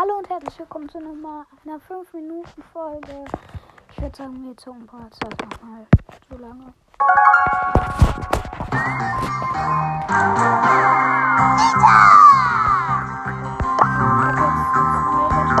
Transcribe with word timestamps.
Hallo 0.00 0.16
und 0.16 0.30
herzlich 0.30 0.58
willkommen 0.58 0.88
zu 0.88 0.98
Nummer 0.98 1.44
einer 1.62 1.78
5 1.78 2.14
Minuten 2.14 2.62
Folge. 2.72 3.26
Ich 3.92 4.00
würde 4.00 4.16
sagen, 4.16 4.42
wir 4.46 4.56
zocken 4.56 4.88
das 4.88 5.20
nochmal 5.50 5.86
so 6.30 6.38
lange. 6.38 6.72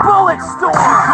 Bullet 0.02 0.40
storm! 0.40 1.10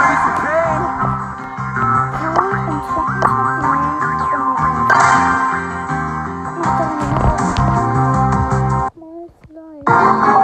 Ready 9.97 10.25
for 10.25 10.36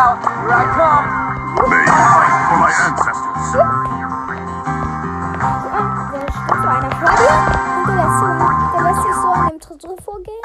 out! 0.00 0.16
Here 0.24 0.48
I 0.48 0.64
come! 0.72 1.04
May 1.68 1.84
you 1.84 1.92
fight 1.92 2.32
for 2.48 2.56
my 2.56 2.72
ancestors. 2.88 3.52
Ah, 5.42 5.60
da 6.10 6.24
steht 6.32 6.56
so 6.56 6.68
einer 6.68 6.90
vor 6.96 7.10
und 7.76 7.86
der 7.86 7.96
lässt, 8.00 8.16
so, 8.20 8.26
der 8.72 8.82
lässt 8.82 9.02
sich 9.02 9.16
so 9.20 9.28
an 9.28 9.48
dem 9.48 9.60
Tresor 9.60 9.96
vorgehen. 10.02 10.40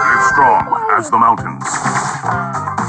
Live 0.00 0.24
strong 0.32 0.64
as 0.96 1.10
the 1.10 1.18
mountains. 1.18 2.85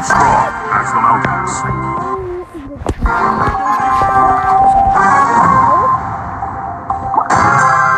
Strong 0.00 0.52
as 0.78 0.92
the 0.92 1.00
mountains. 1.00 1.50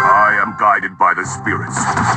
I 0.09 0.41
am 0.41 0.57
guided 0.59 0.97
by 0.97 1.13
the 1.13 1.27
spirits. 1.27 2.10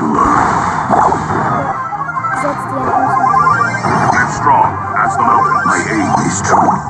Live 0.00 0.16
strong 4.32 4.72
as 4.96 5.12
the 5.14 5.22
mountains. 5.22 5.66
My 5.66 5.76
aim 5.92 6.26
is 6.26 6.40
true. 6.40 6.89